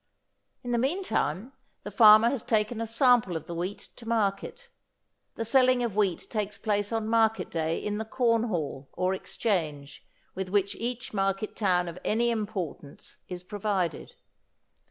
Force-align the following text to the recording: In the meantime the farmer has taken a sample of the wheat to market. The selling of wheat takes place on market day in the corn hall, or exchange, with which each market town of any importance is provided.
In 0.63 0.71
the 0.71 0.79
meantime 0.79 1.53
the 1.83 1.91
farmer 1.91 2.31
has 2.31 2.41
taken 2.41 2.81
a 2.81 2.87
sample 2.87 3.35
of 3.35 3.45
the 3.45 3.53
wheat 3.53 3.89
to 3.97 4.07
market. 4.07 4.69
The 5.35 5.45
selling 5.45 5.83
of 5.83 5.95
wheat 5.95 6.27
takes 6.31 6.57
place 6.57 6.91
on 6.91 7.07
market 7.07 7.51
day 7.51 7.77
in 7.77 7.99
the 7.99 8.05
corn 8.05 8.45
hall, 8.45 8.89
or 8.93 9.13
exchange, 9.13 10.03
with 10.33 10.49
which 10.49 10.73
each 10.77 11.13
market 11.13 11.55
town 11.55 11.87
of 11.87 11.99
any 12.03 12.31
importance 12.31 13.17
is 13.29 13.43
provided. 13.43 14.15